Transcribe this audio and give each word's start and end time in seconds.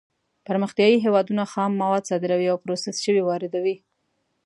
پرمختیايي 0.47 0.97
هېوادونه 1.05 1.43
خام 1.51 1.71
مواد 1.81 2.03
صادروي 2.09 2.47
او 2.51 2.57
پروسس 2.63 2.95
شوي 3.05 3.21
واردوي. 3.25 3.75